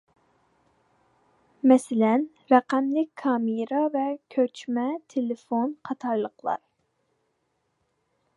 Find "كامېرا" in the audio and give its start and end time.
3.25-3.83